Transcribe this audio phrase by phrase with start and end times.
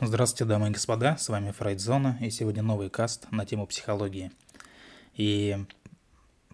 [0.00, 4.30] Здравствуйте, дамы и господа, с вами Фрейдзона, и сегодня новый каст на тему психологии.
[5.14, 5.58] И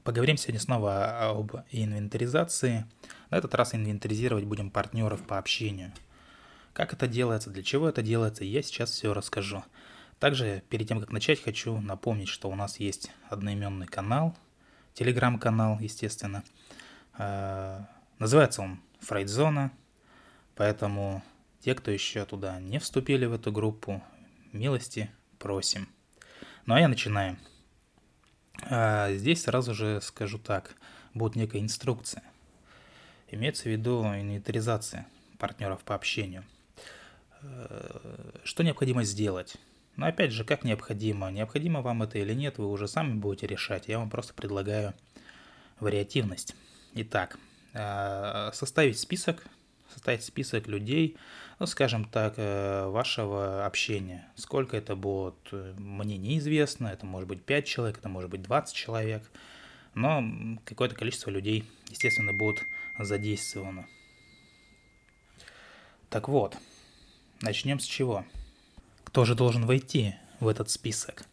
[0.02, 2.86] поговорим сегодня снова об инвентаризации.
[3.28, 5.92] На этот раз инвентаризировать будем партнеров по общению.
[6.72, 9.62] Как это делается, для чего это делается, я сейчас все расскажу.
[10.18, 14.34] Также, перед тем, как начать, хочу напомнить, что у нас есть одноименный канал,
[14.94, 16.44] телеграм-канал, естественно.
[17.18, 17.80] Э,
[18.18, 19.70] называется он Фрейдзона,
[20.54, 21.22] поэтому
[21.64, 24.02] те, кто еще туда не вступили в эту группу,
[24.52, 25.88] милости просим.
[26.66, 27.38] Ну а я начинаю.
[28.64, 30.76] А здесь сразу же скажу так,
[31.14, 32.22] будет некая инструкция.
[33.30, 35.06] Имеется в виду инвентаризация
[35.38, 36.44] партнеров по общению.
[37.40, 39.56] Э, что необходимо сделать?
[39.96, 41.30] Но опять же, как необходимо?
[41.30, 43.88] Необходимо вам это или нет, вы уже сами будете решать.
[43.88, 44.92] Я вам просто предлагаю
[45.80, 46.54] вариативность.
[46.92, 47.38] Итак,
[47.72, 49.46] э, составить список,
[49.92, 51.16] составить список людей,
[51.58, 54.26] ну, скажем так, э, вашего общения.
[54.36, 58.74] Сколько это будет, э, мне неизвестно, это может быть 5 человек, это может быть 20
[58.74, 59.22] человек,
[59.94, 60.24] но
[60.64, 62.64] какое-то количество людей, естественно, будут
[62.98, 63.86] задействовано.
[66.10, 66.56] Так вот,
[67.40, 68.24] начнем с чего?
[69.04, 71.24] Кто же должен войти в этот список?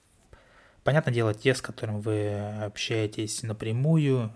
[0.83, 4.33] Понятное дело, те, с которыми вы общаетесь напрямую,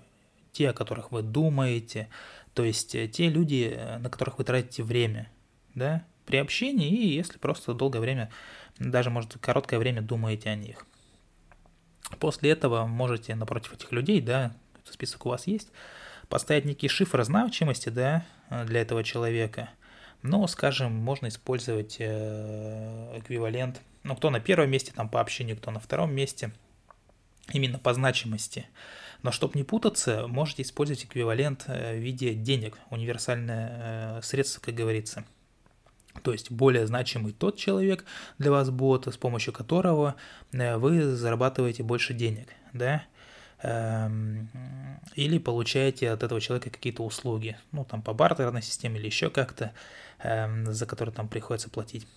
[0.52, 2.08] те, о которых вы думаете,
[2.56, 5.30] то есть э, те люди, на которых вы тратите время–
[5.76, 8.32] да, при общении и если просто долгое время,
[8.80, 10.86] даже, может, короткое время думаете о них.
[12.20, 14.56] После этого можете напротив этих людей, да,
[14.90, 15.70] список у вас есть,
[16.30, 19.70] поставить некий шифр значимости, да, для этого человека.
[20.22, 25.72] Но, скажем, можно использовать э, эквивалент, ну, кто на первом месте там по общению, кто
[25.72, 26.52] на втором месте,
[27.52, 28.66] именно по значимости.
[29.24, 34.76] Но чтобы не путаться, можете использовать эквивалент э, в виде денег, универсальное э, средство, как
[34.76, 35.26] говорится–
[36.24, 38.06] то есть более значимый тот человек
[38.38, 40.16] для вас бот, с помощью которого
[40.52, 43.04] э, вы зарабатываете больше денег, да,
[43.62, 44.50] эм,
[45.16, 49.74] или получаете от этого человека какие-то услуги, ну, там, по бартерной системе или еще как-то,
[50.20, 52.08] эм, за которые там приходится платить.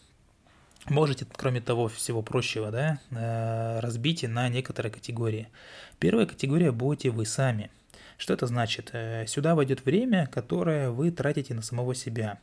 [0.91, 5.49] Можете, кроме того всего прочего, да, э, разбить на некоторые категории.
[5.99, 7.71] Первая категория будете вы сами.
[8.17, 8.91] Что это значит?
[8.93, 12.39] Э, сюда войдет время, которое вы тратите на самого себя.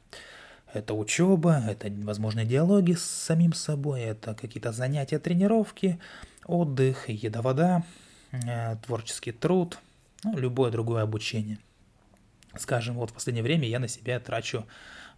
[0.73, 5.99] Это учеба, это возможные диалоги с самим собой, это какие-то занятия, тренировки,
[6.45, 7.83] отдых, еда-вода,
[8.31, 9.79] э, творческий труд,
[10.23, 11.59] ну, любое другое обучение.
[12.57, 14.65] Скажем, вот в последнее время я на себя трачу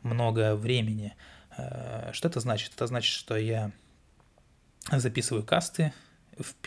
[0.04, 1.16] много времени.
[1.58, 2.74] Э, что это значит?
[2.76, 3.72] Это значит, что я
[4.92, 5.94] записываю касты,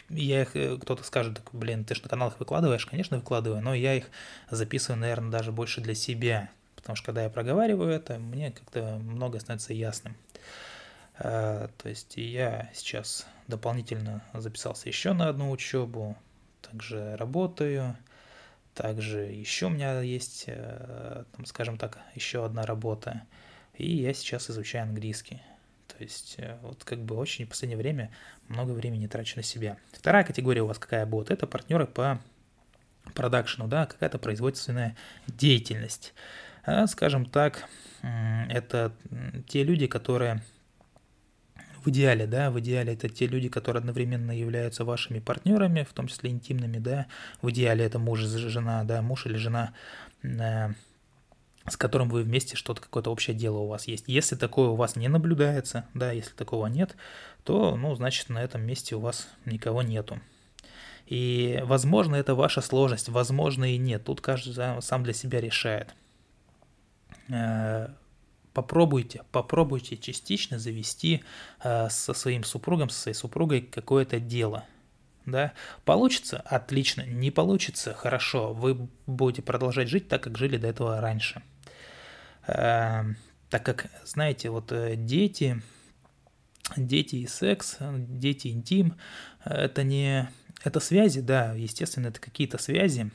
[0.09, 3.95] я их, э, кто-то скажет, блин, ты же на каналах выкладываешь, конечно, выкладываю, но я
[3.95, 4.11] их
[4.51, 9.39] записываю, наверное, даже больше для себя, потому что когда я проговариваю это, мне как-то много
[9.39, 10.17] становится ясным.
[11.19, 16.17] А, то есть я сейчас дополнительно записался еще на одну учебу,
[16.63, 17.97] также работаю,
[18.75, 23.23] также еще у меня есть, э, там, скажем так, еще одна работа,
[23.81, 25.41] и я сейчас изучаю английский.
[25.89, 28.11] То есть э, вот как бы очень в последнее время
[28.49, 29.77] много времени трачу на себя.
[29.93, 31.31] Вторая категория у вас какая будет?
[31.31, 32.21] Это партнеры по
[33.15, 34.97] продакшену, да, какая-то производственная
[35.27, 36.15] деятельность.
[36.65, 37.69] А, скажем так,
[38.03, 38.93] это
[39.49, 40.43] те люди, которые
[41.85, 46.09] в идеале, да, в идеале это те люди, которые одновременно являются вашими партнерами, в том
[46.09, 47.07] числе интимными, да,
[47.41, 49.73] в идеале это муж и жена, да, муж или жена,
[50.23, 50.71] э,
[51.67, 54.05] с которым вы вместе что-то, какое-то общее дело у вас есть.
[54.07, 56.97] Если такое у вас не наблюдается, да, если такого нет,
[57.45, 60.21] то, ну, значит, на этом месте у вас никого нету.
[61.07, 64.05] И, возможно, это ваша сложность, возможно и нет.
[64.05, 65.95] Тут каждый сам для себя решает.
[67.29, 67.89] Э,
[68.53, 71.23] попробуйте, попробуйте частично завести
[71.63, 74.65] э, со своим супругом, со своей супругой какое-то дело.
[75.31, 75.53] Да?
[75.85, 76.41] Получится?
[76.45, 77.03] Отлично.
[77.03, 77.95] Не получится?
[77.95, 78.53] Хорошо.
[78.53, 81.43] Вы будете продолжать жить так, как жили до этого раньше.
[82.47, 83.05] Э,
[83.49, 84.73] так как, знаете, вот
[85.05, 85.63] дети,
[86.77, 88.97] дети и секс, дети интим,
[89.45, 90.29] это не...
[90.63, 93.11] Это связи, да, естественно, это какие-то связи,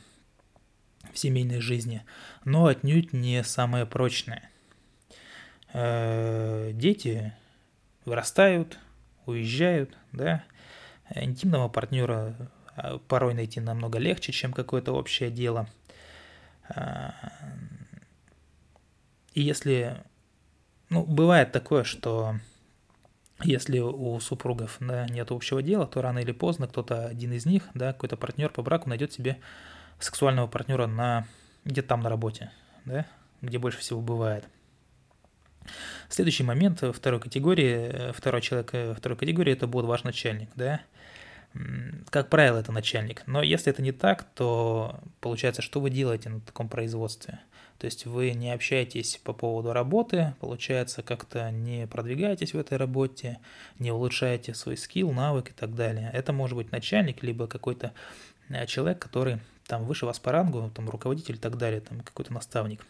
[1.15, 2.03] в семейной жизни,
[2.43, 4.49] но отнюдь не самое прочное.
[5.73, 7.33] Э, дети
[8.03, 8.77] вырастают,
[9.25, 10.43] уезжают, да,
[11.13, 12.35] интимного партнера
[12.75, 15.67] а, порой найти намного легче, чем какое-то общее дело.
[16.69, 17.13] А,
[19.33, 20.01] и если,
[20.89, 22.35] ну, бывает такое, что
[23.43, 27.63] если у супругов да, нет общего дела, то рано или поздно кто-то один из них,
[27.73, 29.39] да, какой-то партнер по браку найдет себе
[29.99, 31.27] сексуального партнера на
[31.65, 32.51] где-то там на работе,
[32.85, 33.05] да,
[33.41, 34.45] где больше всего бывает.
[36.09, 40.81] Следующий момент второй категории, второй человек второй категории, это будет ваш начальник, да.
[42.09, 43.23] Как правило, это начальник.
[43.27, 47.39] Но если это не так, то получается, что вы делаете на таком производстве?
[47.77, 53.39] То есть вы не общаетесь по поводу работы, получается, как-то не продвигаетесь в этой работе,
[53.79, 56.09] не улучшаете свой скилл, навык и так далее.
[56.13, 57.93] Это может быть начальник, либо какой-то
[58.49, 62.33] э, человек, который там выше вас по рангу, там руководитель и так далее, там какой-то
[62.33, 62.85] наставник.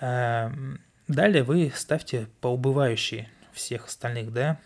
[0.00, 4.58] Эм, далее вы ставьте по убывающей всех остальных, да,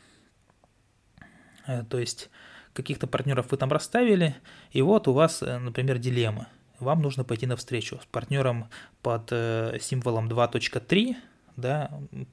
[1.67, 2.31] э, то есть
[2.73, 4.37] каких-то партнеров вы там расставили,
[4.73, 6.49] и вот у вас, э, например, дилемма–
[6.81, 8.69] вам нужно пойти навстречу с партнером
[9.03, 11.15] под э, символом 2.3,
[11.57, 11.91] да,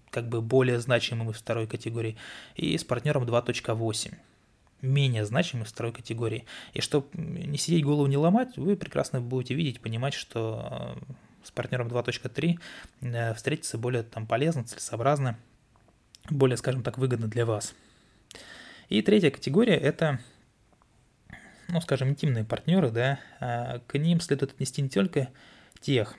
[0.10, 2.18] как бы более значимым из второй категории,
[2.56, 4.14] и с партнером 2.8
[4.82, 6.46] менее значимый в второй категории.
[6.74, 10.98] И чтобы не сидеть голову не ломать, вы прекрасно будете видеть, понимать, что
[11.48, 12.60] с партнером 2.3
[13.02, 15.40] э, встретиться более там, полезно, целесообразно,
[16.30, 17.74] более, скажем так, выгодно для вас.
[18.90, 20.20] И третья категория– это
[21.70, 25.30] ну, скажем, интимные партнеры, да, а к ним следует отнести не только
[25.82, 26.16] тех,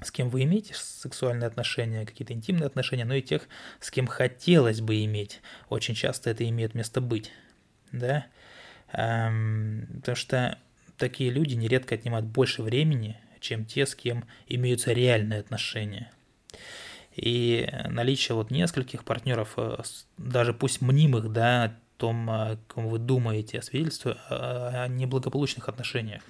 [0.00, 3.48] с кем вы имеете сексуальные отношения, какие-то интимные отношения, но и тех,
[3.80, 5.40] с кем хотелось бы иметь.
[5.68, 7.32] Очень часто это имеет место быть,
[7.92, 8.26] да,
[8.90, 10.58] потому что
[10.96, 16.10] такие люди нередко отнимают больше времени, чем те, с кем имеются реальные отношения.
[17.14, 19.78] И наличие вот нескольких партнеров, э,
[20.16, 26.22] даже пусть мнимых, да, том, о ком вы думаете, свидетельствует о неблагополучных отношениях.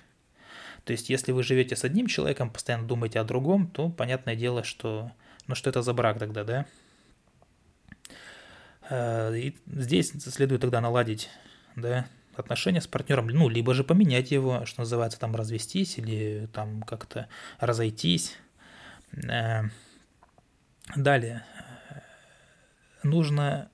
[0.84, 4.64] То есть, если вы живете с одним человеком, постоянно думаете о другом, то понятное дело,
[4.64, 5.12] что,
[5.46, 6.66] ну, что это за брак тогда, да?
[8.88, 11.28] Э, и здесь следует тогда наладить,
[11.76, 12.06] да,
[12.38, 17.28] отношения с партнером, ну, либо же поменять его, что называется, там развестись или там как-то
[17.58, 18.36] разойтись.
[19.12, 19.64] Э,
[20.96, 21.44] далее.
[23.02, 23.70] Нужно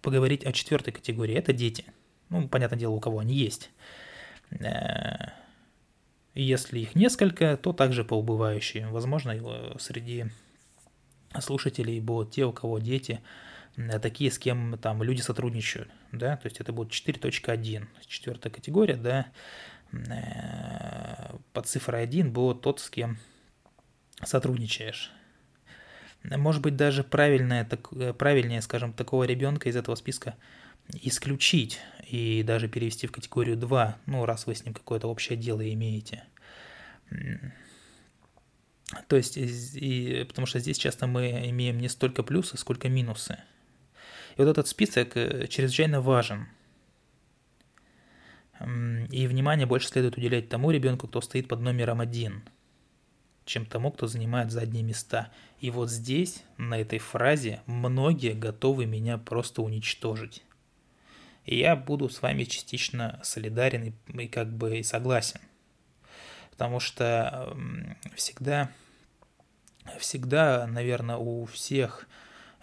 [0.00, 1.34] поговорить о четвертой категории.
[1.34, 1.84] Это дети.
[2.28, 3.70] Ну, понятное дело, у кого они есть.
[4.50, 5.30] Э,
[6.34, 8.86] если их несколько, то также по убывающей.
[8.86, 9.38] Возможно,
[9.78, 10.26] среди
[11.40, 13.20] слушателей будут те, у кого дети,
[14.00, 19.26] такие, с кем там люди сотрудничают, да, то есть это будет 4.1, четвертая категория, да,
[19.92, 23.18] э, под цифрой 1 будет тот, с кем
[24.22, 25.12] сотрудничаешь
[26.24, 30.36] может быть, даже правильное, так, э, правильнее, скажем, такого ребенка из этого списка
[31.02, 35.68] исключить и даже перевести в категорию 2, ну, раз вы с ним какое-то общее дело
[35.72, 36.24] имеете.
[39.08, 43.38] То есть, и, потому что здесь часто мы имеем не столько плюсы, сколько минусы.
[44.36, 46.48] И вот этот список э, чрезвычайно важен.
[49.10, 52.42] И внимание больше следует уделять тому ребенку, кто стоит под номером один–
[53.44, 55.30] чем тому, кто занимает задние места.
[55.60, 60.42] И вот здесь, на этой фразе, многие готовы меня просто уничтожить.
[61.44, 65.40] И я буду с вами частично солидарен и, и как бы и согласен.
[66.52, 67.56] Потому что
[68.14, 68.70] всегда,
[69.98, 72.06] всегда, наверное, у всех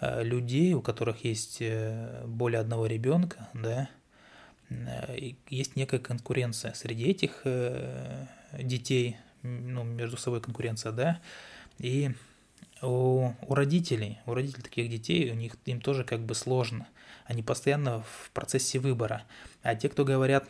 [0.02, 3.90] людей, у которых есть э, более одного ребенка, да,
[4.70, 7.44] э, есть некая конкуренция среди этих
[8.54, 11.22] детей, ну, между собой конкуренция, да,
[11.78, 12.12] и
[12.82, 16.88] у, у родителей, у родителей таких детей, у них им тоже как бы сложно.
[17.26, 19.24] Они постоянно в процессе выбора.
[19.62, 20.48] А те, кто говорят,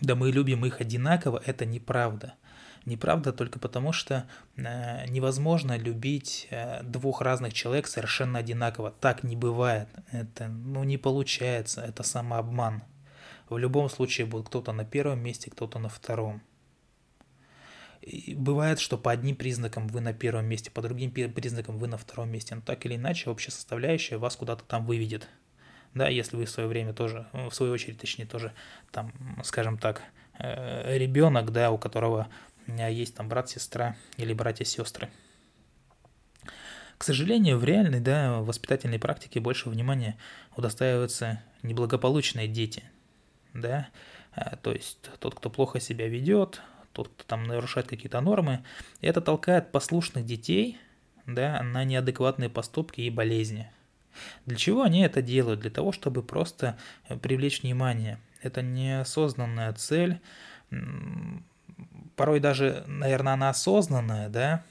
[0.00, 2.34] да мы любим их одинаково, это неправда.
[2.84, 8.92] Неправда только потому, что э, невозможно любить э, двух разных человек совершенно одинаково.
[9.00, 9.88] Так не бывает.
[10.10, 11.82] Это ну, не получается.
[11.82, 12.82] Это самообман.
[13.48, 16.42] В любом случае будет кто-то на первом месте, кто-то на втором
[18.34, 22.30] бывает, что по одним признакам вы на первом месте, по другим признакам вы на втором
[22.30, 25.28] месте, но так или иначе общая составляющая вас куда-то там выведет.
[25.94, 28.52] Да, если вы в свое время тоже, в свою очередь, точнее, тоже
[28.90, 29.12] там,
[29.44, 30.02] скажем так,
[30.38, 32.28] э, ребенок, да, у которого
[32.66, 35.10] есть там брат, сестра или братья-сестры.
[36.98, 40.16] К сожалению, в реальной, да, воспитательной практике больше внимания
[40.56, 42.84] удостаиваются неблагополучные дети,
[43.54, 43.88] да,
[44.36, 48.64] э, то есть тот, кто плохо себя ведет, тот, кто там нарушает какие-то нормы,
[49.00, 50.78] это толкает послушных детей
[51.26, 53.70] да, на неадекватные поступки и болезни.
[54.46, 55.60] Для чего они это делают?
[55.60, 56.78] Для того, чтобы просто
[57.08, 58.20] э, привлечь внимание.
[58.42, 60.20] Это неосознанная цель,
[62.16, 64.62] порой даже, наверное, она осознанная, да,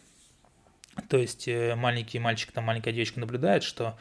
[1.07, 3.97] то есть э, маленький мальчик, там маленькая девочка наблюдает, что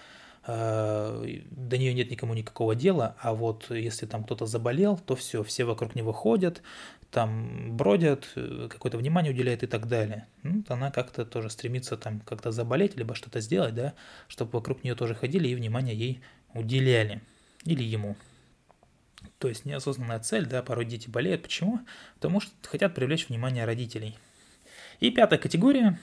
[0.47, 5.42] э, до нее нет никому никакого дела, а вот если там кто-то заболел, то все,
[5.42, 6.62] все вокруг него ходят,
[7.11, 10.26] там бродят, э, какое-то внимание уделяет и так далее.
[10.42, 13.94] Ну, она как-то тоже стремится там как-то заболеть, либо что-то сделать, да,
[14.28, 16.23] чтобы вокруг нее тоже ходили и внимание ей
[16.54, 17.20] уделяли.
[17.64, 18.16] Или ему.
[19.38, 21.42] То есть неосознанная цель, да, порой дети болеют.
[21.42, 21.80] Почему?
[22.14, 24.18] Потому что хотят привлечь внимание родителей.
[25.00, 25.98] И пятая категория.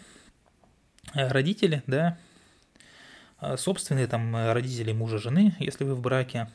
[1.13, 2.17] Э, родители, да,
[3.41, 6.49] э, собственные там родители мужа, жены, если вы в браке.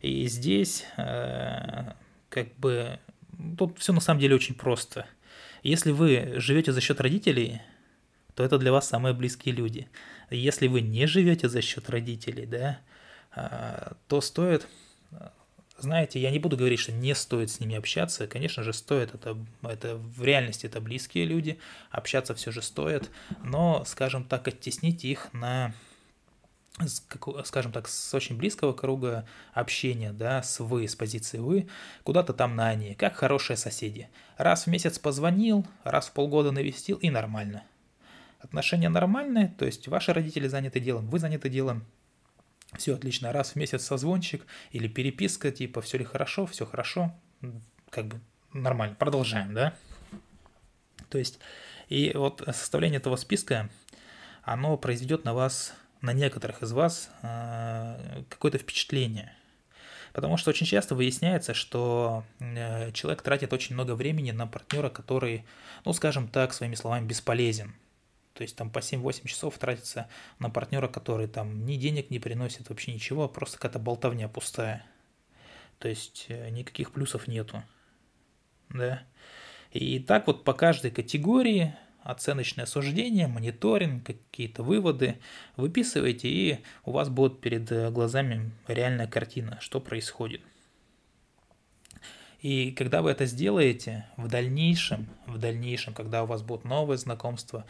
[0.00, 2.98] И здесь как бы
[3.56, 5.06] тут все на самом деле очень просто.
[5.62, 7.62] Если вы живете за счет родителей,
[8.34, 9.88] то это для вас самые близкие люди.
[10.30, 14.66] Если вы не живете за счет родителей, да, то стоит,
[15.78, 19.36] знаете, я не буду говорить, что не стоит с ними общаться, конечно же стоит, это,
[19.62, 21.58] это в реальности это близкие люди,
[21.90, 23.10] общаться все же стоит,
[23.42, 25.74] но, скажем так, оттеснить их на
[27.44, 31.68] скажем так, с очень близкого круга общения, да, с вы, с позиции вы,
[32.02, 34.08] куда-то там на они, как хорошие соседи.
[34.38, 37.62] Раз в месяц позвонил, раз в полгода навестил и нормально.
[38.40, 41.84] Отношения нормальные, то есть ваши родители заняты делом, вы заняты делом,
[42.76, 43.32] все отлично.
[43.32, 47.14] Раз в месяц созвончик или переписка, типа, все ли хорошо, все хорошо,
[47.90, 48.20] как бы
[48.52, 49.74] нормально, продолжаем, да?
[51.08, 51.38] То есть,
[51.88, 53.68] и вот составление этого списка,
[54.42, 59.32] оно произведет на вас на некоторых из вас э, какое-то впечатление.
[60.12, 65.44] Потому что очень часто выясняется, что э, человек тратит очень много времени на партнера, который,
[65.84, 67.74] ну, скажем так, своими словами, бесполезен.
[68.34, 70.08] То есть там по 7-8 часов тратится
[70.40, 74.84] на партнера, который там ни денег не приносит, вообще ничего, просто какая-то болтовня пустая.
[75.78, 77.62] То есть э, никаких плюсов нету.
[78.70, 79.02] Да.
[79.70, 85.18] И так вот по каждой категории оценочное суждение, мониторинг, какие-то выводы
[85.56, 90.42] выписывайте, и у вас будет перед э, глазами реальная картина, что происходит.
[92.40, 97.64] И когда вы это сделаете, в дальнейшем, в дальнейшем, когда у вас будут новые знакомства,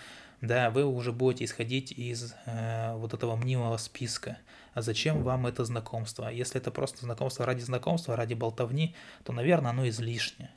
[0.47, 4.39] да, вы уже будете исходить из э, вот этого мнимого списка.
[4.75, 6.29] А зачем вам это знакомство?
[6.29, 10.51] Если это просто знакомство ради знакомства, ради болтовни, то, наверное, оно излишне.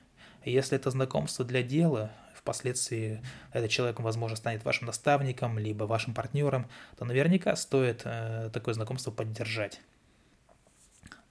[0.44, 6.68] Если это знакомство для дела, впоследствии этот человек, возможно, станет вашим наставником, либо вашим партнером,
[6.98, 9.82] то наверняка стоит э, такое знакомство поддержать.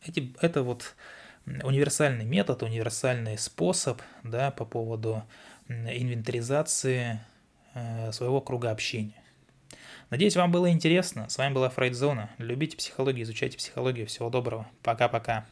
[0.04, 0.94] Эти, это вот
[1.46, 5.25] универсальный метод, универсальный способ да, по поводу
[5.68, 7.20] инвентаризации
[8.12, 9.23] своего круга общения.
[10.11, 11.28] Надеюсь, вам было интересно.
[11.28, 12.30] С вами была Фрейдзона.
[12.38, 14.06] Любите психологию, изучайте психологию.
[14.06, 14.66] Всего доброго.
[14.83, 15.47] Пока-пока.